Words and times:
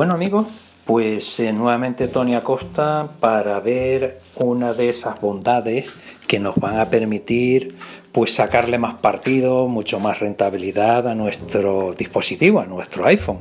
Bueno 0.00 0.14
amigos, 0.14 0.46
pues 0.86 1.40
eh, 1.40 1.52
nuevamente 1.52 2.08
Tony 2.08 2.34
Acosta 2.34 3.10
para 3.20 3.60
ver 3.60 4.22
una 4.34 4.72
de 4.72 4.88
esas 4.88 5.20
bondades 5.20 5.90
que 6.26 6.40
nos 6.40 6.56
van 6.56 6.78
a 6.78 6.88
permitir 6.88 7.76
pues 8.10 8.32
sacarle 8.32 8.78
más 8.78 8.94
partido, 8.94 9.68
mucho 9.68 10.00
más 10.00 10.20
rentabilidad 10.20 11.06
a 11.06 11.14
nuestro 11.14 11.92
dispositivo, 11.92 12.60
a 12.60 12.64
nuestro 12.64 13.04
iPhone. 13.04 13.40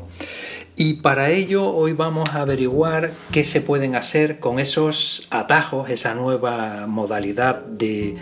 Y 0.76 0.96
para 0.96 1.30
ello 1.30 1.66
hoy 1.66 1.94
vamos 1.94 2.28
a 2.34 2.42
averiguar 2.42 3.12
qué 3.32 3.46
se 3.46 3.62
pueden 3.62 3.96
hacer 3.96 4.42
con 4.42 4.60
esos 4.60 5.30
atajos, 5.30 5.90
esa 5.90 6.14
nueva 6.14 6.88
modalidad 6.88 7.64
de, 7.64 8.18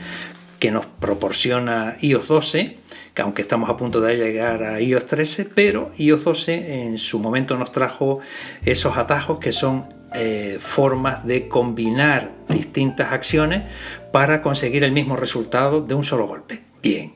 que 0.60 0.70
nos 0.70 0.86
proporciona 0.86 1.98
iOS 2.02 2.28
12 2.28 2.78
que 3.18 3.24
aunque 3.24 3.42
estamos 3.42 3.68
a 3.68 3.76
punto 3.76 4.00
de 4.00 4.16
llegar 4.16 4.62
a 4.62 4.80
iOS 4.80 5.08
13, 5.08 5.46
pero 5.46 5.90
iOS 5.98 6.24
12 6.24 6.84
en 6.84 7.00
su 7.00 7.18
momento 7.18 7.58
nos 7.58 7.72
trajo 7.72 8.20
esos 8.64 8.96
atajos 8.96 9.40
que 9.40 9.52
son 9.52 9.90
eh, 10.14 10.60
formas 10.62 11.26
de 11.26 11.48
combinar 11.48 12.30
distintas 12.48 13.12
acciones 13.12 13.64
para 14.12 14.44
conseguir 14.44 14.84
el 14.84 14.92
mismo 14.92 15.16
resultado 15.16 15.82
de 15.82 15.96
un 15.96 16.04
solo 16.04 16.28
golpe. 16.28 16.62
Bien. 16.84 17.16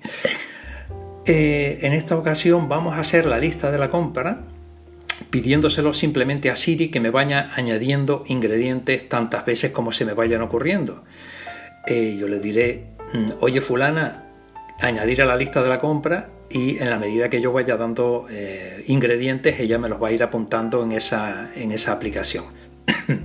Eh, 1.28 1.78
en 1.84 1.94
esta 1.94 2.18
ocasión 2.18 2.68
vamos 2.68 2.96
a 2.96 3.02
hacer 3.02 3.28
la 3.28 3.38
lista 3.38 3.70
de 3.70 3.78
la 3.78 3.92
compra 3.92 4.38
pidiéndoselo 5.30 5.94
simplemente 5.94 6.50
a 6.50 6.56
Siri 6.56 6.90
que 6.90 7.00
me 7.00 7.12
vaya 7.12 7.52
añadiendo 7.54 8.24
ingredientes 8.26 9.08
tantas 9.08 9.46
veces 9.46 9.70
como 9.70 9.92
se 9.92 10.06
me 10.06 10.14
vayan 10.14 10.42
ocurriendo. 10.42 11.04
Eh, 11.86 12.18
yo 12.20 12.28
le 12.28 12.40
diré, 12.40 12.88
mm, 13.14 13.34
oye 13.42 13.62
fulana, 13.62 14.21
añadir 14.82 15.22
a 15.22 15.26
la 15.26 15.36
lista 15.36 15.62
de 15.62 15.70
la 15.70 15.80
compra 15.80 16.30
y 16.50 16.80
en 16.80 16.90
la 16.90 17.00
medida 17.00 17.30
que 17.30 17.42
yo 17.42 17.54
vaya 17.54 17.78
dando 17.78 18.28
eh, 18.30 18.84
ingredientes, 18.88 19.60
ella 19.60 19.78
me 19.78 19.88
los 19.88 20.02
va 20.02 20.10
a 20.10 20.12
ir 20.12 20.24
apuntando 20.24 20.84
en 20.84 20.92
esa, 20.92 21.52
en 21.56 21.72
esa 21.72 21.94
aplicación. 21.94 22.46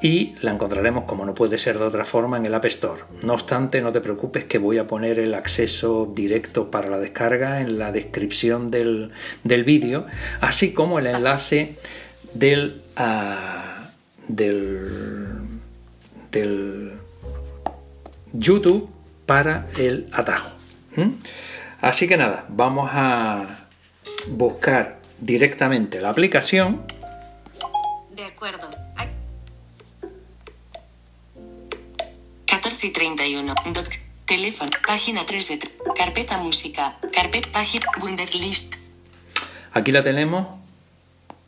y 0.03 0.35
la 0.41 0.51
encontraremos 0.51 1.05
como 1.05 1.25
no 1.25 1.33
puede 1.33 1.57
ser 1.57 1.79
de 1.79 1.85
otra 1.85 2.03
forma 2.03 2.35
en 2.35 2.45
el 2.45 2.53
App 2.53 2.65
Store. 2.65 3.03
No 3.23 3.33
obstante, 3.33 3.81
no 3.81 3.93
te 3.93 4.01
preocupes 4.01 4.43
que 4.43 4.57
voy 4.57 4.77
a 4.77 4.85
poner 4.85 5.17
el 5.17 5.33
acceso 5.33 6.11
directo 6.13 6.69
para 6.69 6.89
la 6.89 6.99
descarga 6.99 7.61
en 7.61 7.79
la 7.79 7.93
descripción 7.93 8.69
del, 8.69 9.13
vídeo, 9.45 10.05
así 10.41 10.73
como 10.73 10.99
el 10.99 11.07
enlace 11.07 11.77
del, 12.33 12.81
ah, 12.97 13.91
del, 14.27 15.37
del, 16.31 16.91
YouTube 18.33 18.89
para 19.25 19.67
el 19.77 20.09
atajo. 20.11 20.51
Así 21.79 22.09
que 22.09 22.17
nada, 22.17 22.45
vamos 22.49 22.89
a 22.91 23.67
buscar 24.27 24.99
directamente 25.21 26.01
la 26.01 26.09
aplicación. 26.09 26.81
Y 32.83 32.89
31. 32.89 33.55
Doc. 33.73 33.87
Teléfono. 34.25 34.69
Página 34.87 35.25
3 35.25 35.47
de 35.47 35.59
Carpeta 35.95 36.37
música. 36.37 36.97
Carpeta 37.13 37.51
página. 37.51 37.85
Wunderlist. 38.01 38.75
Aquí 39.73 39.91
la 39.91 40.03
tenemos. 40.03 40.47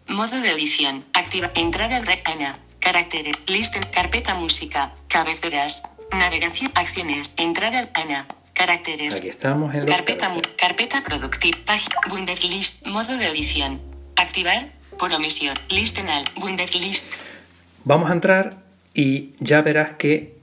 Modo 0.08 0.40
de 0.42 0.52
edición. 0.52 1.06
Activa. 1.14 1.50
Entrada 1.56 2.04
Ana. 2.26 2.60
Caracteres. 2.80 3.36
Listen. 3.48 3.82
Carpeta 3.94 4.36
música. 4.36 4.92
Cabeceras. 5.08 5.84
Navegación. 6.12 6.72
Acciones. 6.76 7.36
Entrada 7.38 7.90
Ana. 7.94 8.28
Caracteres. 8.54 9.16
Aquí 9.16 9.30
estamos 9.30 9.74
en 9.76 9.86
carpeta, 9.86 10.32
carpeta 10.58 11.04
productiva. 11.04 11.58
Página. 11.66 11.96
Wunderlist. 12.10 12.86
Modo 12.86 13.18
de 13.18 13.28
edición. 13.28 13.82
Activar. 14.16 14.72
Por 15.00 15.14
omisión. 15.14 15.56
Listen 15.70 16.10
al. 16.10 16.24
Wunderlist. 16.42 17.14
Vamos 17.84 18.10
a 18.10 18.14
entrar 18.14 18.58
y 18.94 19.34
ya 19.40 19.62
verás 19.62 19.94
que 19.98 20.36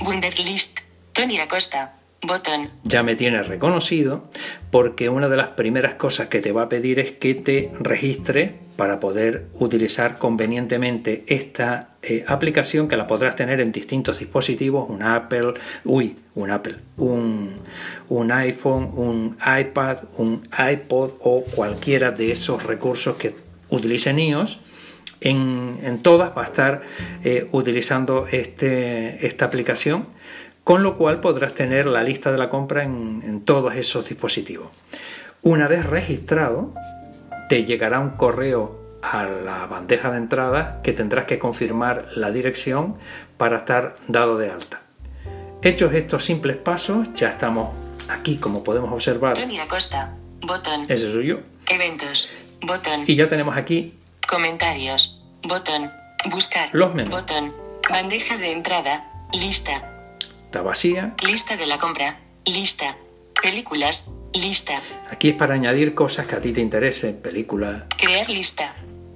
Wunderlist. 0.00 0.80
Tony 1.12 1.38
Acosta. 1.38 1.94
Botón. 2.20 2.68
Ya 2.82 3.04
me 3.04 3.14
tienes 3.14 3.46
reconocido 3.46 4.28
porque 4.72 5.08
una 5.08 5.28
de 5.28 5.36
las 5.36 5.48
primeras 5.48 5.94
cosas 5.94 6.26
que 6.26 6.40
te 6.40 6.50
va 6.50 6.62
a 6.62 6.68
pedir 6.68 6.98
es 6.98 7.12
que 7.12 7.36
te 7.36 7.70
registres 7.78 8.56
para 8.76 8.98
poder 8.98 9.46
utilizar 9.54 10.18
convenientemente 10.18 11.24
esta 11.28 11.90
eh, 12.02 12.24
aplicación 12.26 12.88
que 12.88 12.96
la 12.96 13.06
podrás 13.06 13.36
tener 13.36 13.60
en 13.60 13.70
distintos 13.70 14.18
dispositivos, 14.18 14.90
un 14.90 15.04
Apple, 15.04 15.54
uy, 15.84 16.16
un 16.34 16.50
Apple, 16.50 16.76
un, 16.96 17.52
un 18.08 18.32
iPhone, 18.32 18.90
un 18.94 19.36
iPad, 19.40 19.98
un 20.16 20.48
iPod 20.72 21.12
o 21.20 21.44
cualquiera 21.44 22.10
de 22.10 22.32
esos 22.32 22.64
recursos 22.64 23.16
que 23.16 23.34
utilicen 23.68 24.18
iOS. 24.18 24.58
En, 25.20 25.78
en, 25.82 26.02
todas 26.02 26.36
va 26.36 26.42
a 26.42 26.44
estar 26.44 26.82
eh, 27.24 27.48
utilizando 27.50 28.26
este, 28.30 29.26
esta 29.26 29.46
aplicación 29.46 30.06
con 30.68 30.82
lo 30.82 30.98
cual 30.98 31.20
podrás 31.20 31.54
tener 31.54 31.86
la 31.86 32.02
lista 32.02 32.30
de 32.30 32.36
la 32.36 32.50
compra 32.50 32.82
en, 32.82 33.40
todos 33.46 33.74
esos 33.74 34.06
dispositivos. 34.06 34.68
Una 35.40 35.66
vez 35.66 35.86
registrado, 35.86 36.68
te 37.48 37.64
llegará 37.64 38.00
un 38.00 38.10
correo 38.10 38.78
a 39.00 39.24
la 39.24 39.64
bandeja 39.64 40.10
de 40.10 40.18
entrada 40.18 40.82
que 40.82 40.92
tendrás 40.92 41.24
que 41.24 41.38
confirmar 41.38 42.08
la 42.16 42.30
dirección 42.30 42.96
para 43.38 43.56
estar 43.56 43.96
dado 44.08 44.36
de 44.36 44.50
alta. 44.50 44.82
Hechos 45.62 45.94
estos 45.94 46.26
simples 46.26 46.58
pasos, 46.58 47.14
ya 47.14 47.30
estamos 47.30 47.70
aquí, 48.10 48.36
como 48.36 48.62
podemos 48.62 48.92
observar. 48.92 49.38
Tony 49.38 49.58
Acosta, 49.60 50.18
botón. 50.42 50.82
Ese 50.86 51.10
soy 51.10 51.28
yo. 51.28 51.38
Eventos, 51.70 52.30
botón. 52.60 53.04
Y 53.06 53.16
ya 53.16 53.26
tenemos 53.26 53.56
aquí. 53.56 53.94
Comentarios, 54.28 55.24
botón. 55.42 55.90
Buscar, 56.30 56.68
los 56.72 56.94
menús. 56.94 57.10
botón. 57.10 57.54
Bandeja 57.88 58.36
de 58.36 58.52
entrada, 58.52 59.10
lista, 59.32 59.90
Está 60.44 60.60
vacía. 60.60 61.14
Lista 61.26 61.56
de 61.56 61.66
la 61.66 61.78
compra. 61.78 62.20
Lista. 62.44 62.96
Películas. 63.42 64.10
Lista. 64.34 64.82
Aquí 65.10 65.30
es 65.30 65.36
para 65.36 65.54
añadir 65.54 65.94
cosas 65.94 66.26
que 66.26 66.36
a 66.36 66.40
ti 66.40 66.52
te 66.52 66.60
interesen. 66.60 67.16
Películas. 67.22 67.84
Crear 67.96 68.28
lista. 68.28 68.74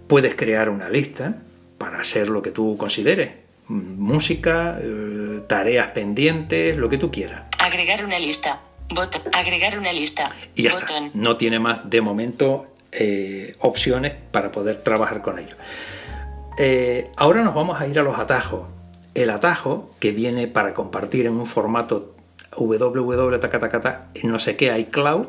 Puedes 0.09 0.35
crear 0.35 0.71
una 0.71 0.89
lista 0.89 1.35
para 1.77 2.01
hacer 2.01 2.31
lo 2.31 2.41
que 2.41 2.51
tú 2.51 2.77
consideres. 2.79 3.33
Música, 3.69 4.79
eh, 4.81 5.41
tareas 5.47 5.89
pendientes, 5.89 6.77
lo 6.79 6.89
que 6.89 6.97
tú 6.97 7.11
quieras. 7.11 7.43
Agregar 7.59 8.05
una 8.05 8.19
lista. 8.19 8.61
Botón. 8.89 9.23
Agregar 9.33 9.79
una 9.79 9.93
lista. 9.93 10.31
Y 10.55 10.63
ya 10.65 10.71
Está. 10.71 11.11
No 11.15 11.37
tiene 11.37 11.59
más 11.59 11.89
de 11.89 12.01
momento 12.01 12.72
eh, 12.93 13.57
opciones 13.61 14.15
para 14.31 14.53
poder 14.53 14.83
trabajar 14.83 15.23
con 15.23 15.39
ello. 15.39 15.57
Eh, 16.59 17.11
ahora 17.17 17.43
nos 17.43 17.55
vamos 17.55 17.81
a 17.81 17.87
ir 17.87 17.99
a 17.99 18.03
los 18.03 18.19
atajos. 18.19 18.69
El 19.15 19.31
atajo, 19.31 19.91
que 20.01 20.13
viene 20.13 20.47
para 20.47 20.75
compartir 20.75 21.27
en 21.27 21.35
un 21.35 21.47
formato 21.47 22.15
www 22.57 23.39
no 24.25 24.39
sé 24.39 24.57
qué 24.57 24.79
iCloud, 24.79 25.27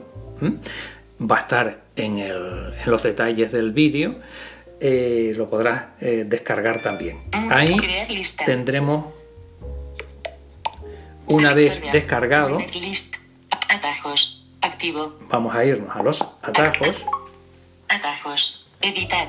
va 1.20 1.38
a 1.38 1.40
estar 1.40 1.82
en, 1.96 2.22
los 2.86 3.04
detalles 3.04 3.52
del 3.52 3.72
vídeo. 3.72 4.16
Eh, 4.80 5.34
lo 5.38 5.50
podrás 5.50 5.86
eh, 6.02 6.26
descargar 6.28 6.82
también. 6.82 7.18
Ahí 7.32 7.78
tendremos, 8.46 9.14
una 11.28 11.54
vez 11.54 11.82
descargado, 11.92 12.58
atajos, 13.70 14.46
activo. 14.62 15.18
Vamos 15.30 15.56
a 15.56 15.64
irnos 15.64 15.96
a 15.96 16.04
los 16.04 16.22
atajos. 16.42 17.06
Atajos, 17.94 18.66
editar, 18.82 19.28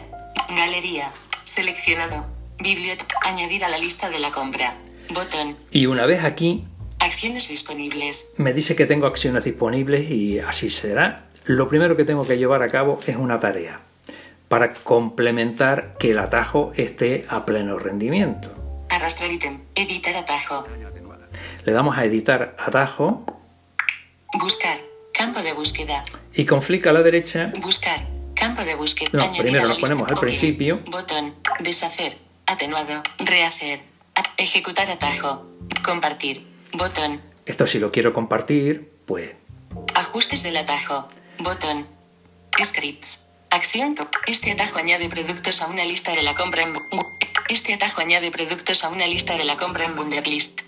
galería, 0.48 1.10
seleccionado, 1.44 2.24
Biblioteca. 2.58 3.18
Añadir 3.22 3.62
a 3.62 3.68
la 3.68 3.76
lista 3.76 4.08
de 4.08 4.18
la 4.18 4.30
compra. 4.30 4.78
Botón. 5.10 5.58
Y 5.70 5.84
una 5.84 6.06
vez 6.06 6.24
aquí. 6.24 6.64
Acciones 6.98 7.48
disponibles. 7.48 8.32
Me 8.38 8.54
dice 8.54 8.74
que 8.74 8.86
tengo 8.86 9.06
acciones 9.06 9.44
disponibles 9.44 10.10
y 10.10 10.38
así 10.38 10.70
será. 10.70 11.26
Lo 11.44 11.68
primero 11.68 11.94
que 11.94 12.04
tengo 12.04 12.24
que 12.24 12.38
llevar 12.38 12.62
a 12.62 12.68
cabo 12.68 12.98
es 13.06 13.16
una 13.16 13.38
tarea 13.38 13.80
para 14.48 14.72
complementar 14.72 15.98
que 15.98 16.12
el 16.12 16.18
atajo 16.18 16.72
esté 16.74 17.26
a 17.28 17.44
pleno 17.44 17.78
rendimiento. 17.78 18.50
Arrastrar 18.88 19.30
ítem. 19.30 19.60
Editar 19.74 20.16
atajo. 20.16 20.66
Le 21.66 21.72
damos 21.72 21.98
a 21.98 22.06
editar 22.06 22.56
atajo. 22.58 23.26
Buscar. 24.38 24.78
Campo 25.12 25.42
de 25.42 25.52
búsqueda. 25.52 26.02
Y 26.32 26.46
con 26.46 26.62
flick 26.62 26.86
a 26.86 26.94
la 26.94 27.02
derecha. 27.02 27.52
Buscar. 27.60 28.13
Campo 28.44 28.62
de 28.62 28.74
búsqueda. 28.74 29.08
No, 29.14 29.32
primero 29.32 29.66
lo 29.66 29.78
ponemos 29.78 30.06
al 30.12 30.18
principio. 30.18 30.78
Botón. 30.84 31.34
Deshacer. 31.60 32.18
Atenuado. 32.44 33.02
Rehacer. 33.18 33.80
Ejecutar 34.36 34.90
atajo. 34.90 35.46
Compartir. 35.82 36.46
Botón. 36.74 37.22
Esto 37.46 37.66
si 37.66 37.78
lo 37.78 37.90
quiero 37.90 38.12
compartir, 38.12 38.92
pues 39.06 39.30
Ajustes 39.94 40.42
del 40.42 40.58
atajo. 40.58 41.08
Botón. 41.38 41.86
Scripts. 42.62 43.30
Acción. 43.48 43.94
Este 44.26 44.52
atajo 44.52 44.78
añade 44.78 45.08
productos 45.08 45.62
a 45.62 45.66
una 45.66 45.86
lista 45.86 46.12
de 46.12 46.22
la 46.22 46.34
compra 46.34 46.64
en... 46.64 46.76
Este 47.48 47.72
atajo 47.72 48.02
añade 48.02 48.30
productos 48.30 48.84
a 48.84 48.90
una 48.90 49.06
lista 49.06 49.38
de 49.38 49.44
la 49.44 49.56
compra 49.56 49.86
en 49.86 49.98
Wunderlist. 49.98 50.60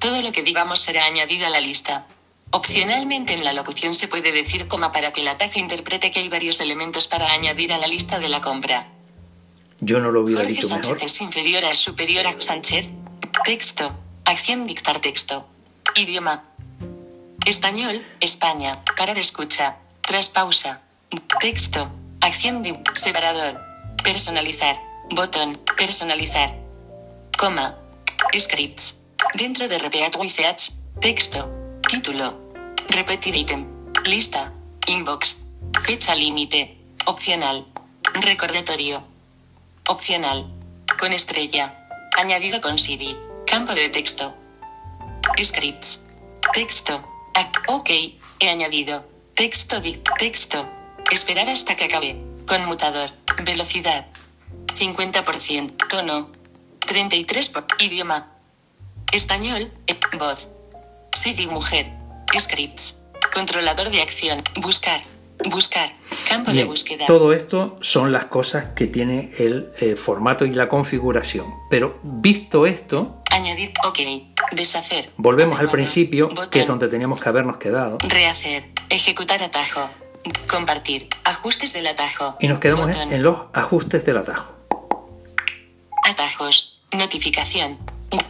Todo 0.00 0.20
lo 0.20 0.32
que 0.32 0.42
digamos 0.42 0.80
será 0.80 1.04
añadido 1.04 1.46
a 1.46 1.50
la 1.50 1.60
lista. 1.60 2.08
Opcionalmente 2.52 3.34
en 3.34 3.44
la 3.44 3.52
locución 3.52 3.94
se 3.94 4.08
puede 4.08 4.32
decir 4.32 4.66
coma 4.66 4.90
para 4.90 5.12
que 5.12 5.20
el 5.20 5.28
atajo 5.28 5.58
interprete 5.60 6.10
que 6.10 6.18
hay 6.18 6.28
varios 6.28 6.60
elementos 6.60 7.06
para 7.06 7.32
añadir 7.32 7.72
a 7.72 7.78
la 7.78 7.86
lista 7.86 8.18
de 8.18 8.28
la 8.28 8.40
compra. 8.40 8.88
Yo 9.80 10.00
no 10.00 10.10
lo 10.10 10.22
hubiera 10.22 10.42
Jorge 10.42 10.54
dicho 10.54 10.68
Sánchez 10.68 10.90
mejor. 10.90 11.06
es 11.06 11.20
inferior 11.20 11.64
a 11.64 11.72
superior 11.74 12.26
a 12.26 12.34
Sánchez. 12.40 12.90
Texto. 13.44 13.94
Acción 14.24 14.66
dictar 14.66 15.00
texto. 15.00 15.48
Idioma. 15.94 16.44
Español, 17.46 18.04
España. 18.20 18.82
Parar 18.96 19.18
escucha. 19.18 19.78
Tras 20.00 20.28
pausa. 20.28 20.82
Texto. 21.40 21.90
Acción 22.20 22.62
de 22.62 22.78
separador. 22.94 23.60
Personalizar. 24.02 24.76
Botón. 25.10 25.58
Personalizar. 25.76 26.56
Coma. 27.38 27.78
Scripts. 28.38 29.06
Dentro 29.34 29.68
de 29.68 29.78
Repeat 29.78 30.16
with. 30.16 30.32
Texto. 31.00 31.59
Título. 31.90 32.38
Repetir 32.88 33.34
ítem. 33.34 33.66
Lista. 34.04 34.52
Inbox. 34.86 35.42
Fecha 35.84 36.14
límite. 36.14 36.76
Opcional. 37.06 37.66
Recordatorio. 38.14 39.02
Opcional. 39.88 40.46
Con 41.00 41.12
estrella. 41.12 41.88
Añadido 42.16 42.60
con 42.60 42.78
Siri. 42.78 43.16
Campo 43.44 43.74
de 43.74 43.88
texto. 43.88 44.32
Scripts. 45.42 46.06
Texto. 46.54 47.02
Ah, 47.34 47.50
ok. 47.66 47.90
He 48.38 48.48
añadido. 48.48 49.04
Texto 49.34 49.80
di. 49.80 50.00
Texto. 50.16 50.68
Esperar 51.10 51.48
hasta 51.50 51.74
que 51.74 51.86
acabe. 51.86 52.22
Conmutador. 52.46 53.10
Velocidad. 53.42 54.06
50%. 54.78 55.74
Tono. 55.88 56.30
33 56.86 57.48
por 57.48 57.66
idioma. 57.80 58.30
Español. 59.10 59.72
eh, 59.88 59.98
voz. 60.16 60.46
Siri 61.20 61.46
mujer. 61.46 61.86
Scripts. 62.38 63.02
Controlador 63.34 63.90
de 63.90 64.00
acción. 64.00 64.42
Buscar. 64.56 65.02
Buscar. 65.50 65.92
Campo 66.26 66.50
de 66.50 66.64
búsqueda. 66.64 67.04
todo 67.04 67.34
esto 67.34 67.78
son 67.82 68.10
las 68.10 68.24
cosas 68.26 68.68
que 68.74 68.86
tiene 68.86 69.30
el 69.38 69.70
eh, 69.80 69.96
formato 69.96 70.46
y 70.46 70.52
la 70.54 70.70
configuración. 70.70 71.52
Pero 71.68 71.98
visto 72.02 72.64
esto, 72.64 73.22
Añadir. 73.30 73.70
Ok. 73.84 73.98
Deshacer. 74.52 75.10
volvemos 75.18 75.60
al 75.60 75.70
principio, 75.70 76.30
que 76.50 76.62
es 76.62 76.66
donde 76.66 76.88
teníamos 76.88 77.20
que 77.20 77.28
habernos 77.28 77.58
quedado, 77.58 77.98
Rehacer. 78.08 78.70
Ejecutar 78.88 79.42
atajo. 79.42 79.90
Compartir. 80.48 81.06
Ajustes 81.24 81.74
del 81.74 81.86
atajo. 81.86 82.38
y 82.40 82.48
nos 82.48 82.60
quedamos 82.60 82.86
Botón. 82.86 83.12
en 83.12 83.22
los 83.22 83.36
ajustes 83.52 84.06
del 84.06 84.16
atajo. 84.16 84.54
Atajos. 86.02 86.80
Notificación. 86.92 87.76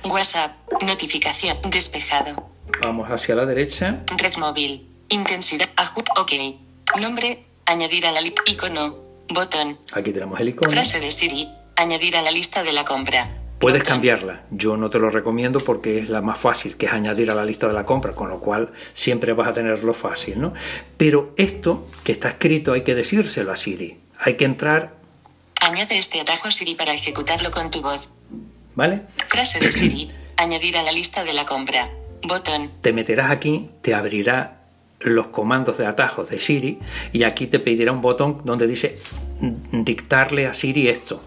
WhatsApp. 0.02 0.56
Notificación. 0.82 1.56
Despejado. 1.68 2.49
Vamos 2.80 3.10
hacia 3.10 3.34
la 3.34 3.46
derecha, 3.46 4.02
Red 4.16 4.36
móvil. 4.36 4.86
Intensidad. 5.08 5.66
Ok. 6.16 6.32
Nombre. 7.00 7.44
Añadir 7.66 8.06
a 8.06 8.12
la 8.12 8.20
lista. 8.20 8.42
Icono. 8.46 8.96
Botón. 9.28 9.78
aquí 9.92 10.12
tenemos 10.12 10.40
el 10.40 10.48
icono. 10.50 10.70
Frase 10.72 10.98
de 11.00 11.10
Siri. 11.10 11.48
Añadir 11.76 12.16
a 12.16 12.22
la 12.22 12.30
lista 12.30 12.62
de 12.62 12.72
la 12.72 12.84
compra. 12.84 13.30
Puedes 13.58 13.82
cambiarla. 13.82 14.44
Yo 14.50 14.76
no 14.76 14.90
te 14.90 14.98
lo 14.98 15.10
recomiendo 15.10 15.60
porque 15.60 15.98
es 15.98 16.08
la 16.08 16.22
más 16.22 16.38
fácil, 16.38 16.76
que 16.76 16.86
es 16.86 16.92
añadir 16.92 17.30
a 17.30 17.34
la 17.34 17.44
lista 17.44 17.66
de 17.66 17.74
la 17.74 17.84
compra, 17.84 18.12
con 18.12 18.28
lo 18.28 18.40
cual 18.40 18.72
siempre 18.94 19.34
vas 19.34 19.48
a 19.48 19.52
tenerlo 19.52 19.92
fácil, 19.92 20.40
¿no? 20.40 20.54
Pero 20.96 21.34
esto 21.36 21.86
que 22.02 22.12
está 22.12 22.30
escrito 22.30 22.72
hay 22.72 22.84
que 22.84 22.94
decírselo 22.94 23.52
a 23.52 23.56
Siri. 23.56 24.00
Hay 24.18 24.36
que 24.36 24.46
entrar, 24.46 24.94
Añade 25.60 25.98
este 25.98 26.20
atajo 26.20 26.50
Siri 26.50 26.74
para 26.74 26.94
ejecutarlo 26.94 27.50
con 27.50 27.70
tu 27.70 27.82
voz. 27.82 28.08
¿vale? 28.74 29.02
Frase 29.28 29.60
de 29.60 29.70
Siri. 29.70 30.10
Añadir 30.36 30.78
a 30.78 30.82
la 30.82 30.90
lista 30.90 31.22
de 31.22 31.34
la 31.34 31.44
compra. 31.44 31.90
Botón. 32.22 32.70
Te 32.80 32.92
meterás 32.92 33.30
aquí, 33.30 33.70
te 33.82 33.94
abrirá 33.94 34.56
los 35.00 35.28
comandos 35.28 35.78
de 35.78 35.86
atajos 35.86 36.28
de 36.28 36.38
Siri 36.38 36.78
y 37.12 37.22
aquí 37.22 37.46
te 37.46 37.58
pedirá 37.58 37.90
un 37.92 38.02
botón 38.02 38.42
donde 38.44 38.66
dice 38.66 38.98
dictarle 39.72 40.46
a 40.46 40.54
Siri 40.54 40.88
esto. 40.88 41.22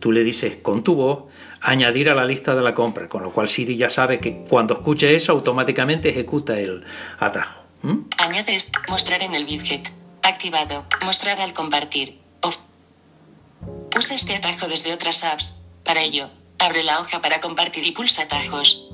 Tú 0.00 0.12
le 0.12 0.22
dices 0.24 0.56
con 0.62 0.82
tu 0.82 0.94
voz 0.94 1.24
añadir 1.60 2.08
a 2.10 2.14
la 2.14 2.24
lista 2.24 2.54
de 2.54 2.62
la 2.62 2.74
compra, 2.74 3.08
con 3.08 3.22
lo 3.22 3.32
cual 3.32 3.48
Siri 3.48 3.76
ya 3.76 3.90
sabe 3.90 4.20
que 4.20 4.44
cuando 4.48 4.74
escuche 4.74 5.14
eso 5.14 5.32
automáticamente 5.32 6.08
ejecuta 6.10 6.58
el 6.58 6.84
atajo. 7.18 7.62
¿m? 7.82 8.00
Añade 8.18 8.54
est- 8.54 8.74
mostrar 8.88 9.22
en 9.22 9.34
el 9.34 9.44
widget. 9.44 9.90
Activado. 10.22 10.84
Mostrar 11.02 11.40
al 11.40 11.52
compartir. 11.52 12.18
Off. 12.40 12.58
Usa 13.96 14.14
este 14.14 14.34
atajo 14.34 14.68
desde 14.68 14.92
otras 14.92 15.22
apps. 15.24 15.56
Para 15.84 16.02
ello, 16.02 16.30
abre 16.58 16.82
la 16.82 17.00
hoja 17.00 17.20
para 17.20 17.40
compartir 17.40 17.86
y 17.86 17.92
pulsa 17.92 18.22
atajos. 18.22 18.90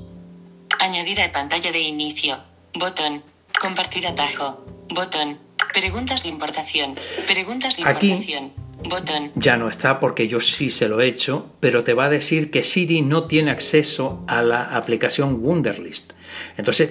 Añadir 0.81 1.21
a 1.21 1.31
pantalla 1.31 1.71
de 1.71 1.79
inicio. 1.79 2.39
Botón. 2.73 3.21
Compartir 3.61 4.07
atajo. 4.07 4.65
Botón. 4.89 5.37
Preguntas 5.73 6.23
de 6.23 6.29
importación. 6.29 6.95
Preguntas 7.27 7.77
de 7.77 7.83
Aquí- 7.83 8.09
importación. 8.09 8.51
Botón. 8.83 9.31
Ya 9.35 9.57
no 9.57 9.69
está 9.69 9.99
porque 9.99 10.27
yo 10.27 10.39
sí 10.39 10.71
se 10.71 10.87
lo 10.89 10.99
he 10.99 11.07
hecho, 11.07 11.45
pero 11.59 11.83
te 11.83 11.93
va 11.93 12.05
a 12.05 12.09
decir 12.09 12.49
que 12.49 12.63
Siri 12.63 13.03
no 13.03 13.25
tiene 13.25 13.51
acceso 13.51 14.23
a 14.27 14.41
la 14.41 14.75
aplicación 14.75 15.37
Wunderlist. 15.45 16.13
Entonces 16.57 16.89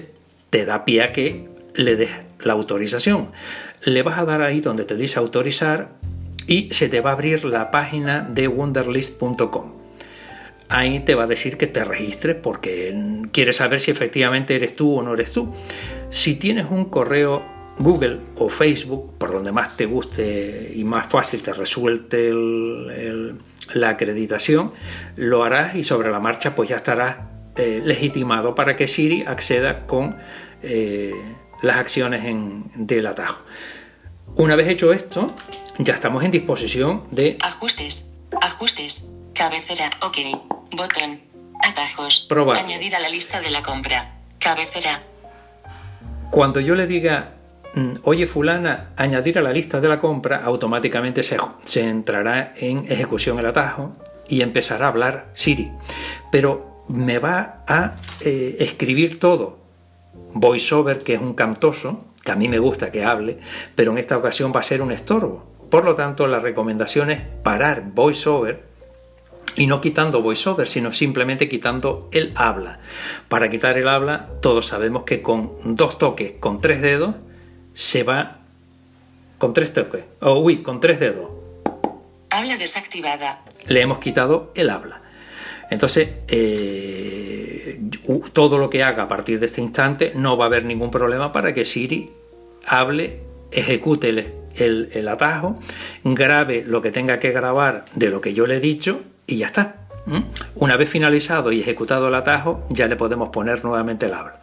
te 0.49 0.63
da 0.65 0.85
pie 0.85 1.01
a 1.03 1.11
que 1.11 1.49
le 1.75 1.97
des 1.97 2.11
la 2.39 2.53
autorización. 2.53 3.29
Le 3.83 4.03
vas 4.03 4.17
a 4.19 4.23
dar 4.25 4.41
ahí 4.41 4.61
donde 4.61 4.85
te 4.85 4.95
dice 4.95 5.19
autorizar 5.19 5.97
y 6.47 6.73
se 6.73 6.87
te 6.87 7.01
va 7.01 7.09
a 7.09 7.13
abrir 7.13 7.43
la 7.43 7.71
página 7.71 8.21
de 8.21 8.47
wunderlist.com. 8.47 9.80
Ahí 10.71 11.01
te 11.01 11.15
va 11.15 11.23
a 11.23 11.27
decir 11.27 11.57
que 11.57 11.67
te 11.67 11.83
registres 11.83 12.37
porque 12.41 12.95
quiere 13.33 13.51
saber 13.53 13.79
si 13.81 13.91
efectivamente 13.91 14.55
eres 14.55 14.75
tú 14.75 14.97
o 14.99 15.03
no 15.03 15.13
eres 15.13 15.31
tú. 15.31 15.49
Si 16.09 16.35
tienes 16.35 16.65
un 16.69 16.85
correo 16.85 17.43
Google 17.77 18.19
o 18.37 18.47
Facebook, 18.49 19.17
por 19.17 19.31
donde 19.31 19.51
más 19.51 19.75
te 19.75 19.85
guste 19.85 20.71
y 20.75 20.83
más 20.83 21.07
fácil 21.07 21.41
te 21.41 21.51
resuelte 21.53 22.29
el- 22.29 23.35
la 23.73 23.89
acreditación, 23.89 24.71
lo 25.15 25.43
harás 25.43 25.75
y 25.75 25.83
sobre 25.83 26.09
la 26.11 26.19
marcha 26.19 26.55
pues 26.55 26.69
ya 26.69 26.77
estarás 26.77 27.17
eh, 27.57 27.81
legitimado 27.83 28.55
para 28.55 28.75
que 28.77 28.87
Siri 28.87 29.23
acceda 29.27 29.85
con 29.85 30.15
eh, 30.63 31.11
las 31.61 31.77
acciones 31.77 32.23
del 32.75 33.07
atajo. 33.07 33.41
Una 34.37 34.55
vez 34.55 34.67
hecho 34.69 34.93
esto, 34.93 35.33
ya 35.77 35.93
estamos 35.95 36.23
en 36.23 36.31
disposición 36.31 37.03
de 37.11 37.37
Ajustes. 37.41 38.15
Ajustes. 38.41 39.11
Cabecera. 39.41 39.89
Ok. 40.03 40.17
Botón. 40.69 41.19
Atajos. 41.63 42.27
Probar. 42.29 42.59
Añadir 42.59 42.95
a 42.95 42.99
la 42.99 43.09
lista 43.09 43.41
de 43.41 43.49
la 43.49 43.63
compra. 43.63 44.19
Cabecera. 44.37 45.01
Cuando 46.29 46.59
yo 46.59 46.75
le 46.75 46.85
diga, 46.85 47.37
mm, 47.73 47.93
oye 48.03 48.27
fulana, 48.27 48.91
añadir 48.97 49.39
a 49.39 49.41
la 49.41 49.51
lista 49.51 49.81
de 49.81 49.89
la 49.89 49.99
compra, 49.99 50.43
automáticamente 50.45 51.23
se, 51.23 51.37
se 51.65 51.89
entrará 51.89 52.53
en 52.55 52.85
ejecución 52.87 53.39
el 53.39 53.47
atajo 53.47 53.93
y 54.27 54.41
empezará 54.41 54.85
a 54.85 54.89
hablar 54.89 55.31
Siri. 55.33 55.71
Pero 56.31 56.85
me 56.87 57.17
va 57.17 57.63
a 57.67 57.95
eh, 58.19 58.57
escribir 58.59 59.19
todo. 59.19 59.57
VoiceOver, 60.35 60.99
que 60.99 61.15
es 61.15 61.19
un 61.19 61.33
cantoso, 61.33 61.97
que 62.23 62.31
a 62.31 62.35
mí 62.35 62.47
me 62.47 62.59
gusta 62.59 62.91
que 62.91 63.03
hable, 63.03 63.39
pero 63.73 63.91
en 63.91 63.97
esta 63.97 64.17
ocasión 64.17 64.53
va 64.55 64.59
a 64.59 64.63
ser 64.63 64.83
un 64.83 64.91
estorbo. 64.91 65.49
Por 65.71 65.83
lo 65.83 65.95
tanto, 65.95 66.27
la 66.27 66.37
recomendación 66.37 67.09
es 67.09 67.23
parar 67.41 67.85
VoiceOver 67.91 68.70
y 69.55 69.67
no 69.67 69.81
quitando 69.81 70.21
voiceover, 70.21 70.67
sino 70.67 70.91
simplemente 70.93 71.49
quitando 71.49 72.09
el 72.11 72.31
habla. 72.35 72.79
Para 73.27 73.49
quitar 73.49 73.77
el 73.77 73.87
habla, 73.87 74.29
todos 74.41 74.67
sabemos 74.67 75.03
que 75.03 75.21
con 75.21 75.75
dos 75.75 75.97
toques, 75.97 76.33
con 76.39 76.61
tres 76.61 76.81
dedos, 76.81 77.15
se 77.73 78.03
va 78.03 78.39
con 79.37 79.53
tres 79.53 79.73
toques, 79.73 80.03
o 80.21 80.39
uy, 80.39 80.61
con 80.61 80.79
tres 80.79 80.99
dedos, 80.99 81.29
Habla 82.29 82.57
desactivada. 82.57 83.41
le 83.67 83.81
hemos 83.81 83.99
quitado 83.99 84.51
el 84.55 84.69
habla. 84.69 85.01
Entonces, 85.69 86.09
eh, 86.27 87.79
todo 88.33 88.57
lo 88.57 88.69
que 88.69 88.83
haga 88.83 89.03
a 89.03 89.07
partir 89.07 89.39
de 89.39 89.45
este 89.47 89.61
instante 89.61 90.11
no 90.15 90.37
va 90.37 90.45
a 90.45 90.47
haber 90.47 90.65
ningún 90.65 90.91
problema 90.91 91.31
para 91.31 91.53
que 91.53 91.65
Siri 91.65 92.11
hable, 92.65 93.21
ejecute 93.51 94.09
el, 94.09 94.33
el- 94.55 94.89
el 94.93 95.07
atajo, 95.07 95.59
grabe 96.03 96.63
lo 96.65 96.81
que 96.81 96.91
tenga 96.91 97.19
que 97.19 97.31
grabar 97.31 97.85
de 97.95 98.09
lo 98.09 98.21
que 98.21 98.33
yo 98.33 98.47
le 98.47 98.57
he 98.57 98.59
dicho 98.59 99.01
y 99.31 99.37
ya 99.37 99.47
está. 99.47 99.75
¿m? 100.05 100.25
Una 100.55 100.75
vez 100.75 100.89
finalizado 100.89 101.51
y 101.51 101.61
ejecutado 101.61 102.09
el 102.09 102.15
atajo, 102.15 102.65
ya 102.69 102.87
le 102.87 102.97
podemos 102.97 103.29
poner 103.29 103.63
nuevamente 103.63 104.07
el 104.07 104.13
habla. 104.13 104.41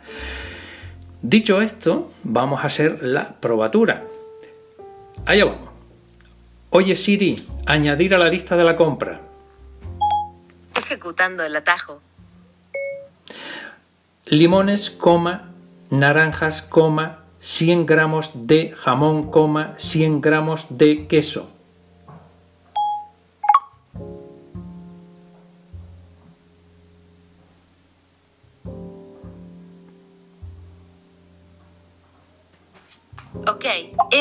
Dicho 1.20 1.60
esto, 1.60 2.10
vamos 2.24 2.62
a 2.62 2.68
hacer 2.68 3.00
la 3.02 3.34
probatura. 3.40 4.04
Allá 5.26 5.44
vamos. 5.44 5.68
Oye 6.70 6.96
Siri, 6.96 7.44
añadir 7.66 8.14
a 8.14 8.18
la 8.18 8.28
lista 8.28 8.56
de 8.56 8.64
la 8.64 8.76
compra. 8.76 9.18
Ejecutando 10.76 11.44
el 11.44 11.54
atajo. 11.54 12.00
limones, 14.26 14.90
coma, 14.90 15.50
naranjas, 15.90 16.62
coma, 16.62 17.24
100 17.40 17.86
gramos 17.86 18.30
de 18.34 18.74
jamón, 18.76 19.30
coma, 19.30 19.74
100 19.78 20.20
gramos 20.20 20.66
de 20.70 21.06
queso. 21.08 21.50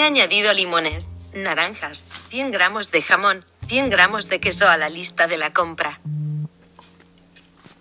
Añadido 0.08 0.54
limones, 0.54 1.14
naranjas, 1.34 2.06
100 2.30 2.52
gramos 2.52 2.92
de 2.92 3.02
jamón, 3.02 3.46
100 3.68 3.90
gramos 3.90 4.30
de 4.30 4.40
queso 4.40 4.68
a 4.68 4.78
la 4.78 4.88
lista 4.90 5.28
de 5.28 5.38
la 5.38 5.52
compra. 5.52 6.00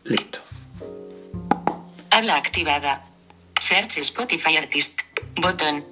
Listo. 0.02 0.40
Habla 2.10 2.36
activada. 2.36 3.06
Search 3.60 3.98
Spotify 3.98 4.56
Artist. 4.56 5.00
Botón. 5.36 5.84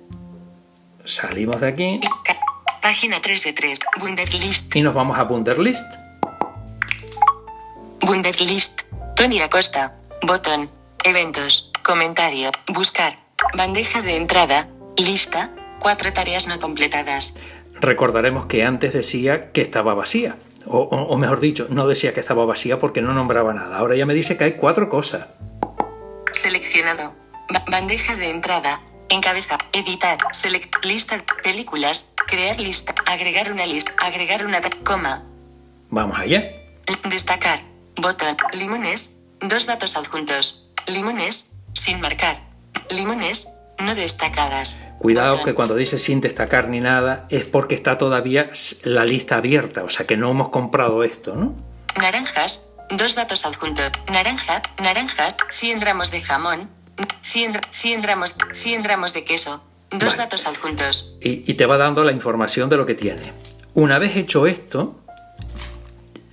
Salimos 1.04 1.60
de 1.60 1.68
aquí 1.68 2.00
Página 2.82 3.20
3 3.20 3.44
de 3.44 3.52
3. 3.52 3.78
Wunderlist. 4.00 4.74
y 4.76 4.82
nos 4.82 4.94
vamos 4.94 5.18
a 5.18 5.22
Wunderlist. 5.22 5.84
Wunderlist. 8.02 8.82
Tony 9.16 9.40
Acosta. 9.40 9.94
Botón. 10.22 10.70
Eventos. 11.04 11.70
Comentario. 11.84 12.50
Buscar. 12.68 13.18
Bandeja 13.54 14.02
de 14.02 14.16
entrada. 14.16 14.68
Lista. 14.96 15.50
Cuatro 15.84 16.14
tareas 16.14 16.48
no 16.48 16.58
completadas. 16.58 17.36
Recordaremos 17.74 18.46
que 18.46 18.64
antes 18.64 18.94
decía 18.94 19.52
que 19.52 19.60
estaba 19.60 19.92
vacía. 19.92 20.36
O, 20.64 20.78
o- 20.78 21.08
o 21.12 21.18
mejor 21.18 21.40
dicho, 21.40 21.66
no 21.68 21.86
decía 21.86 22.14
que 22.14 22.20
estaba 22.20 22.46
vacía 22.46 22.78
porque 22.78 23.02
no 23.02 23.12
nombraba 23.12 23.52
nada. 23.52 23.76
Ahora 23.76 23.94
ya 23.94 24.06
me 24.06 24.14
dice 24.14 24.38
que 24.38 24.44
hay 24.44 24.52
cuatro 24.56 24.88
cosas. 24.88 25.26
Seleccionado. 26.32 27.12
Ba- 27.50 27.64
bandeja 27.70 28.16
de 28.16 28.30
entrada. 28.30 28.80
Encabeza. 29.10 29.58
Editar. 29.74 30.16
Select. 30.32 30.82
Lista. 30.86 31.18
Películas. 31.42 32.14
Crear 32.28 32.58
lista. 32.58 32.94
Agregar 33.04 33.52
una 33.52 33.66
lista. 33.66 33.92
Agregar 33.98 34.46
una. 34.46 34.62
Coma. 34.84 35.22
Vamos 35.90 36.16
allá. 36.18 36.44
Destacar. 37.10 37.60
Botón. 37.96 38.36
Limones. 38.54 39.20
Dos 39.40 39.66
datos 39.66 39.98
adjuntos. 39.98 40.70
Limones. 40.86 41.52
Sin 41.74 42.00
marcar. 42.00 42.40
Limones. 42.88 43.50
No 43.80 43.94
destacadas. 43.94 44.80
Cuidado 44.98 45.42
que 45.44 45.54
cuando 45.54 45.74
dice 45.74 45.98
sin 45.98 46.20
destacar 46.20 46.68
ni 46.68 46.80
nada 46.80 47.26
es 47.28 47.44
porque 47.44 47.74
está 47.74 47.98
todavía 47.98 48.50
la 48.82 49.04
lista 49.04 49.36
abierta, 49.36 49.84
o 49.84 49.88
sea 49.88 50.06
que 50.06 50.16
no 50.16 50.30
hemos 50.30 50.48
comprado 50.48 51.04
esto, 51.04 51.34
¿no? 51.34 51.54
Naranjas. 52.00 52.70
Dos 52.90 53.14
datos 53.14 53.46
adjuntos. 53.46 53.90
Naranja. 54.12 54.60
Naranja. 54.82 55.34
100 55.50 55.80
gramos 55.80 56.10
de 56.10 56.20
jamón. 56.20 56.68
100, 57.22 57.58
100 57.70 58.02
gramos. 58.02 58.36
100 58.52 58.82
gramos 58.82 59.14
de 59.14 59.24
queso. 59.24 59.62
Dos 59.90 60.00
Vale. 60.00 60.16
datos 60.16 60.46
adjuntos. 60.46 61.16
Y, 61.20 61.50
y 61.50 61.54
te 61.54 61.66
va 61.66 61.76
dando 61.76 62.04
la 62.04 62.12
información 62.12 62.68
de 62.68 62.76
lo 62.76 62.84
que 62.86 62.94
tiene. 62.94 63.32
Una 63.74 63.98
vez 63.98 64.16
hecho 64.16 64.46
esto, 64.46 65.00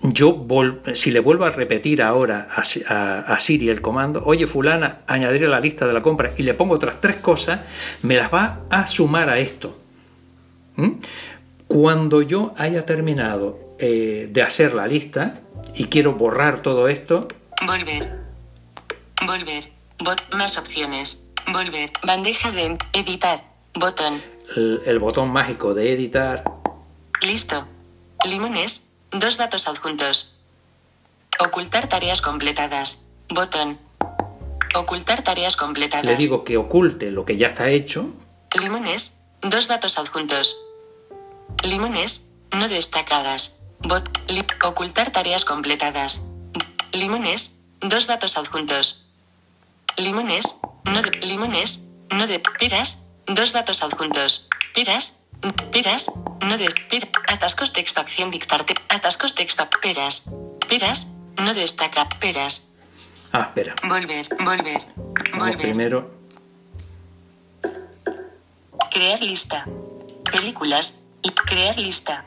yo 0.04 0.48
si 0.94 1.12
le 1.12 1.20
vuelvo 1.20 1.46
a 1.46 1.52
repetir 1.52 2.02
ahora 2.02 2.48
a, 2.56 2.62
a- 2.94 3.20
a 3.34 3.40
Siri 3.40 3.70
el 3.70 3.82
comando, 3.82 4.22
oye 4.26 4.48
fulana, 4.48 5.02
añadir 5.08 5.46
a 5.46 5.50
la 5.50 5.60
lista 5.60 5.86
de 5.88 5.94
la 5.94 6.02
compra 6.02 6.32
y 6.38 6.44
le 6.44 6.54
pongo 6.54 6.76
otras 6.76 7.00
tres 7.00 7.18
cosas, 7.18 7.62
me 8.02 8.16
las 8.16 8.34
va 8.34 8.62
a 8.70 8.88
sumar 8.88 9.30
a 9.30 9.38
esto. 9.40 9.78
¿Mm? 10.76 10.90
Cuando 11.68 12.22
yo 12.22 12.54
haya 12.58 12.86
terminado 12.86 13.76
eh, 13.80 14.28
de 14.32 14.42
hacer 14.42 14.74
la 14.74 14.88
lista 14.88 15.40
y 15.76 15.86
quiero 15.86 16.14
borrar 16.14 16.62
todo 16.62 16.88
esto, 16.88 17.28
Volver. 17.66 18.20
Volver. 19.26 19.64
Bot. 20.04 20.20
Más 20.36 20.58
opciones. 20.58 21.32
Volver. 21.54 21.90
Bandeja 22.04 22.52
de 22.52 22.76
editar. 22.94 23.44
Botón. 23.76 24.20
el, 24.56 24.82
el 24.86 24.98
botón 25.00 25.30
mágico 25.30 25.74
de 25.76 25.94
editar, 25.94 26.44
Listo. 27.22 27.68
Limones. 28.28 28.91
Dos 29.12 29.38
datos 29.38 29.68
adjuntos. 29.68 30.36
Ocultar 31.40 31.88
tareas 31.88 32.22
completadas. 32.22 33.06
Botón. 33.30 33.80
Ocultar 34.76 35.22
tareas 35.24 35.58
completadas. 35.58 36.06
le 36.06 36.16
digo 36.16 36.44
que 36.44 36.58
oculte 36.58 37.12
lo 37.12 37.26
que 37.26 37.38
ya 37.38 37.48
está 37.48 37.70
hecho, 37.70 38.10
Limones. 38.60 39.20
Dos 39.42 39.68
datos 39.68 39.98
adjuntos. 39.98 40.58
Limones. 41.64 42.28
No 42.52 42.68
destacadas. 42.68 43.60
Bot. 43.80 44.08
li- 44.30 44.46
ocultar 44.64 45.12
tareas 45.12 45.46
completadas. 45.46 46.22
Limones. 46.94 47.56
Dos 47.82 48.08
datos 48.08 48.38
adjuntos. 48.38 49.08
Limones. 49.98 50.58
No 50.86 51.02
de. 51.02 51.12
Limones. 51.20 51.82
No 52.12 52.28
de. 52.28 52.40
Peras. 52.40 53.08
Dos 53.26 53.52
datos 53.54 53.84
adjuntos. 53.84 54.48
Peras. 54.74 55.21
Peras. 55.72 56.06
No 56.42 56.58
de. 56.58 56.68
per- 56.90 57.10
atascos 57.28 57.74
texto 57.74 58.02
acción 58.02 58.30
dictarte. 58.32 58.74
Atascos 58.90 59.34
texto. 59.36 59.68
Peras. 59.82 60.26
Peras. 60.70 61.08
No 61.38 61.54
destaca. 61.54 62.08
Peras. 62.20 62.70
ah, 63.34 63.42
espera, 63.48 63.74
Volver. 63.84 64.28
Volver. 64.40 64.82
vamos 65.32 65.38
Volver. 65.38 65.58
primero 65.58 66.12
Crear 68.92 69.22
lista. 69.22 69.66
Películas. 70.32 71.00
Y 71.22 71.30
crear 71.32 71.78
lista. 71.78 72.26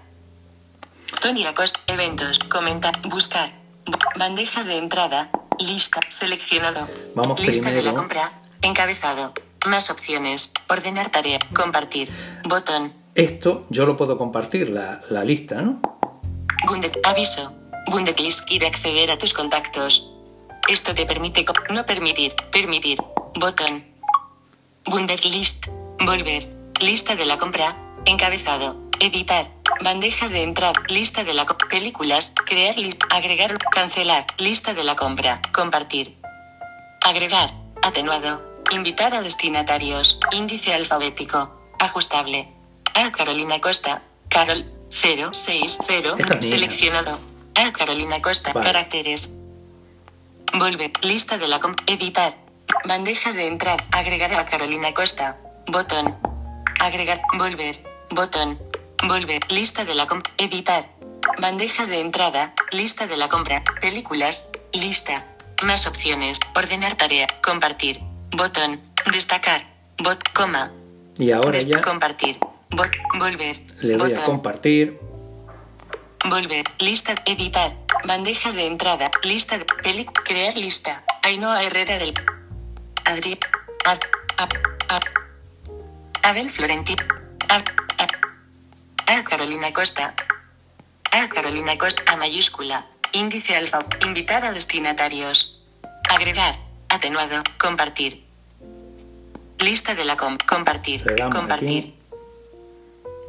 Tony 1.21 1.45
Acosta. 1.47 1.81
Eventos. 1.87 2.39
Comentar. 2.39 2.93
Buscar. 3.03 3.53
Bandeja 4.17 4.65
de 4.65 4.79
entrada. 4.79 5.31
Lista. 5.59 6.01
Seleccionado. 6.09 6.89
Vamos 7.15 7.39
lista 7.41 7.71
de 7.71 7.83
la 7.83 7.93
compra. 7.95 8.33
Encabezado. 8.63 9.35
Más 9.67 9.91
opciones. 9.91 10.53
Ordenar 10.69 11.11
tarea. 11.11 11.39
Compartir. 11.55 12.11
Botón. 12.45 12.93
Esto 13.15 13.65
yo 13.71 13.87
lo 13.87 13.97
puedo 13.97 14.19
compartir, 14.19 14.71
la, 14.71 15.01
la 15.09 15.25
lista, 15.25 15.63
¿no? 15.63 15.81
Bunde 16.67 16.91
aviso. 17.05 17.53
Bundeplist 17.87 18.49
quiere 18.49 18.67
acceder 18.67 19.11
a 19.11 19.19
tus 19.19 19.35
contactos. 19.35 20.11
Esto 20.69 20.95
te 20.95 21.05
permite 21.05 21.45
no 21.71 21.85
permitir. 21.85 22.35
Permitir. 22.51 22.99
Botón. 23.35 23.85
Bundeslist. 24.87 25.67
Volver. 26.01 26.49
Lista 26.81 27.15
de 27.15 27.27
la 27.27 27.37
compra. 27.37 27.77
Encabezado. 28.07 28.77
Editar. 28.99 29.51
Bandeja 29.83 30.29
de 30.29 30.43
entrada. 30.43 30.73
Lista 30.89 31.23
de 31.23 31.35
la 31.35 31.45
películas. 31.45 32.33
Crear. 32.47 32.75
Agregar. 33.11 33.55
Cancelar. 33.71 34.25
Lista 34.39 34.73
de 34.73 34.85
la 34.85 34.97
compra. 34.97 35.41
Compartir. 35.53 36.17
Agregar. 37.05 37.53
Atenuado. 37.83 38.43
Invitar 38.73 39.15
a 39.15 39.21
destinatarios. 39.21 40.19
Índice 40.33 40.73
alfabético. 40.73 41.61
Ajustable. 41.79 42.54
A 42.95 43.11
Carolina 43.11 43.61
Costa. 43.61 44.03
Carol. 44.29 44.65
060. 44.91 45.95
Esta 46.19 46.19
es 46.19 46.29
mía. 46.29 46.41
Seleccionado. 46.41 47.19
A 47.57 47.73
Carolina 47.73 48.23
Costa. 48.23 48.53
Vale. 48.53 48.67
Caracteres. 48.67 49.35
Volver. 50.55 50.93
Lista 51.03 51.37
de 51.37 51.49
la 51.49 51.59
comp. 51.59 51.79
Editar. 51.87 52.37
Bandeja 52.85 53.33
de 53.33 53.49
entrada. 53.49 53.85
Agregar 53.91 54.33
a 54.35 54.47
Carolina 54.47 54.95
Costa. 54.95 55.39
Botón. 55.67 56.17
Agregar. 56.79 57.21
Volver. 57.37 57.77
Botón. 58.11 58.61
Volver. 59.03 59.41
Lista 59.51 59.85
de 59.85 59.95
la 59.95 60.07
comp. 60.07 60.25
Editar. 60.39 60.89
Bandeja 61.39 61.87
de 61.87 62.01
entrada. 62.01 62.55
Lista 62.71 63.09
de 63.09 63.17
la 63.17 63.29
compra. 63.29 63.65
Películas. 63.81 64.51
Lista. 64.73 65.27
Más 65.65 65.89
opciones. 65.89 66.39
Ordenar 66.55 66.95
tarea. 66.95 67.27
Compartir. 67.43 68.01
Botón. 68.31 68.81
Destacar. 69.11 69.67
Bot. 69.99 70.23
Coma. 70.33 70.71
Y 71.19 71.33
ahora 71.33 71.59
ya 71.59 71.81
Compartir. 71.83 72.39
Volver. 72.77 73.57
le 73.81 73.97
doy 73.97 74.13
a 74.13 74.25
compartir. 74.25 74.99
Volver. 76.25 76.65
Lista. 76.81 77.15
Editar. 77.25 77.77
Bandeja 78.05 78.53
de 78.53 78.67
entrada. 78.67 79.11
Lista 79.23 79.59
de 79.59 79.65
peli. 79.65 80.05
Crear 80.07 80.57
lista. 80.57 81.05
Ainhoa 81.23 81.63
Herrera 81.63 81.99
del. 81.99 82.15
Adri. 83.05 83.39
Ad. 83.85 83.99
Ab. 84.39 84.49
Ab. 84.89 85.03
Abel 86.23 86.51
Florentín. 86.51 86.97
Ab. 87.49 87.63
A 89.07 89.23
Carolina 89.23 89.73
Costa. 89.73 90.15
A 91.13 91.29
Carolina 91.29 91.79
Costa. 91.79 92.03
A 92.07 92.17
mayúscula. 92.17 92.87
Índice 93.13 93.55
alfa. 93.55 93.79
Invitar 94.05 94.45
a 94.45 94.53
destinatarios. 94.53 95.63
Agregar. 96.11 96.59
Atenuado. 96.89 97.43
Compartir. 97.59 98.25
Lista 99.61 99.95
de 99.95 100.05
la 100.05 100.17
com. 100.17 100.37
Compartir. 100.49 101.05
Compartir. 101.31 101.79
aquí. 101.79 102.04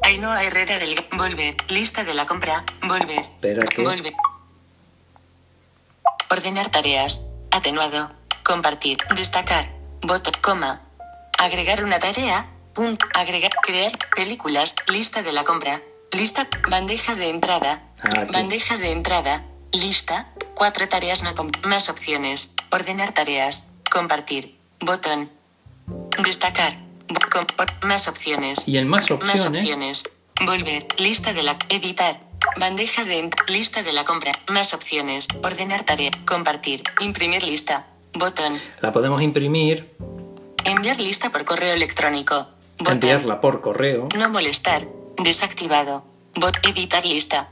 Ainhoa 0.04 0.44
Herrera 0.44 0.78
del. 0.80 0.96
Volver. 1.12 1.56
Lista 1.70 2.04
de 2.04 2.14
la 2.14 2.26
compra. 2.26 2.64
Volver. 2.82 3.20
Espera 3.20 3.66
que- 3.66 3.84
Volver. 3.84 4.14
Ordenar 6.30 6.70
tareas. 6.70 7.26
Atenuado. 7.52 8.12
Compartir. 8.44 8.98
Destacar. 9.16 9.72
Botón. 10.02 10.34
Coma. 10.42 10.82
Agregar 11.38 11.84
una 11.84 12.00
tarea. 12.00 12.48
Punto. 12.74 13.06
Agregar. 13.14 13.52
Crear. 13.62 13.92
Películas. 14.16 14.76
Lista 14.88 15.22
de 15.24 15.32
la 15.32 15.44
compra. 15.44 15.82
Lista. 16.12 16.48
Bandeja 16.70 17.16
de 17.16 17.30
entrada. 17.30 17.84
Ah, 18.02 18.22
aquí. 18.22 18.32
Bandeja 18.32 18.78
de 18.78 18.92
entrada. 18.92 19.46
Lista. 19.72 20.32
Cuatro 20.54 20.88
tareas 20.88 21.24
no 21.24 21.34
Más 21.64 21.90
opciones. 21.90 22.54
Ordenar 22.72 23.12
tareas. 23.14 23.72
Compartir. 23.92 24.58
Botón. 24.80 25.32
Destacar. 26.24 26.85
Más 27.84 28.08
opciones. 28.08 28.68
Y 28.68 28.78
en 28.78 28.88
más 28.88 29.10
Más 29.12 29.46
opciones. 29.46 30.04
Volver. 30.46 30.86
Lista 30.98 31.34
de 31.34 31.44
la. 31.44 31.58
Editar. 31.70 32.20
Bandeja 32.58 33.04
de 33.06 33.30
lista 33.48 33.84
de 33.84 33.94
la 33.94 34.04
compra. 34.06 34.32
Más 34.50 34.74
opciones. 34.74 35.28
Ordenar 35.44 35.84
tarea. 35.84 36.12
Compartir. 36.26 36.84
Imprimir 37.02 37.44
lista. 37.44 37.88
Botón. 38.14 38.60
la 38.80 38.94
podemos 38.94 39.22
imprimir, 39.22 39.94
Enviar 40.64 41.00
lista 41.02 41.32
por 41.32 41.44
correo 41.44 41.74
electrónico. 41.74 42.48
Botón. 42.80 42.94
enviarla 42.94 43.42
por 43.42 43.62
correo. 43.62 44.08
No 44.18 44.30
molestar. 44.30 44.88
Desactivado. 45.18 46.06
Bot. 46.34 46.56
Editar 46.66 47.06
lista. 47.06 47.50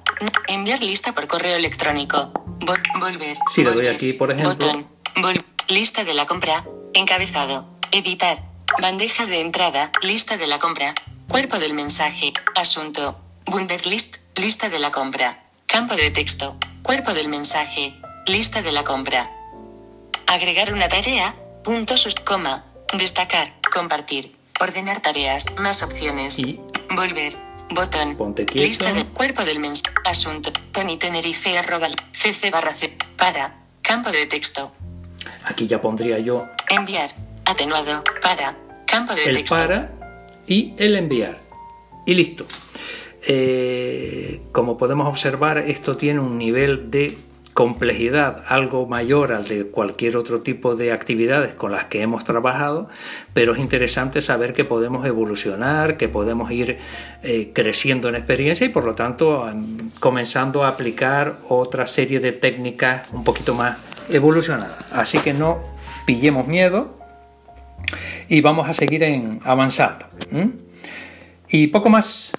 Enviar 0.48 0.82
lista 0.82 1.14
por 1.14 1.28
correo 1.28 1.58
electrónico. 1.58 2.32
Bot. 2.62 2.80
Volver. 3.00 3.38
Si 3.54 3.64
le 3.64 3.72
doy 3.72 3.88
aquí, 3.88 4.14
por 4.14 4.32
ejemplo. 4.32 4.54
Botón. 4.54 4.88
Vol- 5.16 5.44
lista 5.68 6.04
de 6.04 6.14
la 6.14 6.26
compra. 6.26 6.66
Encabezado. 6.94 7.66
Editar. 7.92 8.44
Bandeja 8.82 9.26
de 9.26 9.40
entrada. 9.40 9.92
Lista 10.02 10.38
de 10.38 10.48
la 10.48 10.60
compra. 10.60 10.94
Cuerpo 11.28 11.60
del 11.60 11.74
mensaje. 11.74 12.34
Asunto. 12.56 13.20
Wunderlist. 13.48 14.18
Lista 14.36 14.70
de 14.70 14.80
la 14.80 14.92
compra. 14.92 15.44
Campo 15.68 15.96
de 15.96 16.12
texto. 16.12 16.58
Cuerpo 16.82 17.14
del 17.14 17.30
mensaje. 17.30 17.94
Lista 18.26 18.62
de 18.62 18.72
la 18.72 18.84
compra. 18.84 19.32
Agregar 20.28 20.74
una 20.74 20.88
tarea. 20.88 21.36
Punto 21.64 21.98
sus 21.98 22.16
coma. 22.16 22.66
Destacar. 22.98 23.54
Compartir. 23.72 24.36
Ordenar 24.60 25.02
tareas. 25.02 25.46
Más 25.60 25.84
opciones. 25.84 26.40
Y 26.40 26.60
Volver. 26.90 27.36
Botón. 27.70 28.16
Ponte. 28.18 28.46
Lista 28.54 28.92
de 28.92 29.06
cuerpo 29.06 29.44
del 29.46 29.60
mensaje. 29.60 29.96
Asunto. 30.04 30.52
Tony 30.72 30.98
Tenerife 30.98 31.58
arroba 31.58 31.88
cc 32.12 32.50
barra 32.50 32.74
c. 32.76 32.98
Para. 33.18 33.56
Campo 33.82 34.12
de 34.12 34.26
texto. 34.26 34.72
aquí 35.46 35.68
ya 35.68 35.82
pondría 35.82 36.20
yo 36.20 36.44
Enviar. 36.70 37.12
Atenuado. 37.46 38.02
Para. 38.22 38.56
Campo 38.94 39.16
de 39.16 39.24
el 39.24 39.36
texto. 39.38 39.56
para 39.56 39.92
y 40.46 40.74
el 40.78 40.96
enviar. 40.96 41.40
Y 42.06 42.14
listo. 42.14 42.46
Eh, 43.28 44.42
como 44.52 44.78
podemos 44.78 45.08
observar, 45.08 45.58
esto 45.58 45.98
tiene 45.98 46.20
un 46.20 46.38
nivel 46.38 46.92
de 46.92 47.18
complejidad 47.54 48.44
algo 48.48 48.88
mayor 48.88 49.32
al 49.32 49.48
de 49.48 49.68
cualquier 49.68 50.18
otro 50.18 50.42
tipo 50.42 50.76
de 50.76 50.92
actividades 50.92 51.54
con 51.54 51.72
las 51.72 51.86
que 51.86 52.02
hemos 52.02 52.24
trabajado, 52.24 52.90
pero 53.34 53.54
es 53.54 53.60
interesante 53.60 54.22
saber 54.22 54.54
que 54.54 54.66
podemos 54.66 55.06
evolucionar, 55.06 55.98
que 55.98 56.10
podemos 56.10 56.52
ir 56.52 56.80
eh, 57.22 57.52
creciendo 57.54 58.10
en 58.10 58.16
experiencia 58.16 58.66
y 58.66 58.70
por 58.70 58.86
lo 58.86 58.96
tanto 58.96 59.48
em, 59.48 59.92
comenzando 60.00 60.64
a 60.64 60.70
aplicar 60.70 61.38
otra 61.48 61.86
serie 61.88 62.20
de 62.20 62.32
técnicas 62.32 63.08
un 63.12 63.24
poquito 63.24 63.54
más 63.54 63.78
evolucionadas. 64.10 64.86
Así 64.92 65.20
que 65.20 65.34
no 65.34 65.62
pillemos 66.06 66.48
miedo, 66.48 67.03
y 68.28 68.42
vamos 68.42 68.68
a 68.70 68.74
seguir 68.74 69.04
en, 69.04 69.40
avanzando. 69.44 70.06
Y 71.50 71.68
poco 71.68 71.90
más. 71.90 72.32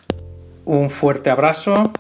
Un 0.65 0.89
fuerte 0.89 1.31
abrazo. 1.31 1.93